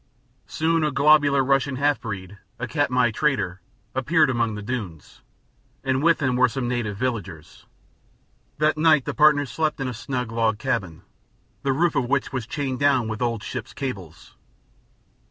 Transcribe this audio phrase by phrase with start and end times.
[0.47, 3.61] Soon a globular Russian half breed, the Katmai trader,
[3.93, 5.21] appeared among the dunes,
[5.83, 7.67] and with him were some native villagers.
[8.57, 11.03] That night the partners slept in a snug log cabin,
[11.61, 14.33] the roof of which was chained down with old ships' cables.